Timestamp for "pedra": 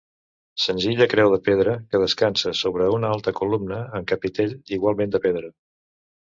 1.47-1.75, 5.31-5.57